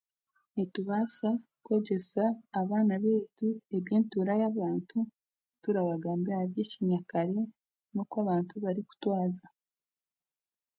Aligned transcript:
Nitubaasa 0.55 1.29
kwegyesa 1.63 2.23
abaana 2.59 2.93
beitu 3.03 3.49
eby'entuura 3.77 4.33
y'abaantu 4.41 4.97
turabagambira 5.61 6.33
aha 6.39 6.45
byekinyakare 6.51 7.39
n'okwa 7.93 8.17
abantu 8.23 8.53
barikutwaza. 8.63 9.45